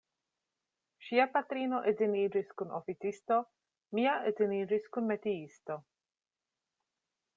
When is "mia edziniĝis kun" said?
3.99-5.11